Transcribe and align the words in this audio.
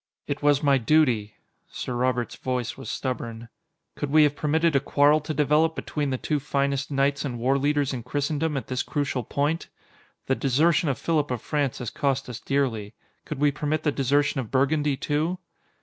"It 0.25 0.41
was 0.41 0.63
my 0.63 0.79
duty." 0.79 1.35
Sir 1.69 1.93
Robert's 1.93 2.35
voice 2.35 2.75
was 2.75 2.89
stubborn. 2.89 3.49
"Could 3.93 4.09
we 4.09 4.23
have 4.23 4.35
permitted 4.35 4.75
a 4.75 4.79
quarrel 4.79 5.19
to 5.19 5.31
develop 5.31 5.75
between 5.75 6.09
the 6.09 6.17
two 6.17 6.39
finest 6.39 6.89
knights 6.89 7.23
and 7.23 7.37
warleaders 7.37 7.93
in 7.93 8.01
Christendom 8.01 8.57
at 8.57 8.65
this 8.65 8.81
crucial 8.81 9.23
point? 9.23 9.69
The 10.25 10.33
desertion 10.33 10.89
of 10.89 10.97
Philip 10.97 11.29
of 11.29 11.39
France 11.43 11.77
has 11.77 11.91
cost 11.91 12.27
us 12.29 12.39
dearly. 12.39 12.95
Could 13.25 13.37
we 13.37 13.51
permit 13.51 13.83
the 13.83 13.91
desertion 13.91 14.39
of 14.41 14.49
Burgundy, 14.49 14.97
too?" 14.97 15.37